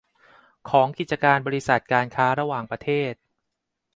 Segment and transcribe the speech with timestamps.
[0.69, 3.13] ของกิจการบริษัทการค้าระหว่างประเทศ